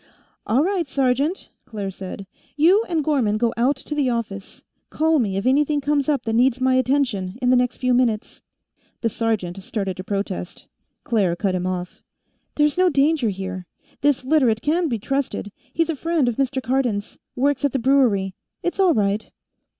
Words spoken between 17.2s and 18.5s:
Works at the brewery.